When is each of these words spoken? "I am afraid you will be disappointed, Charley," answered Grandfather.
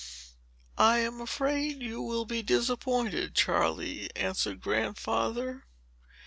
"I 0.79 0.97
am 0.97 1.21
afraid 1.21 1.79
you 1.79 2.01
will 2.01 2.25
be 2.25 2.41
disappointed, 2.41 3.35
Charley," 3.35 4.09
answered 4.15 4.59
Grandfather. 4.59 5.63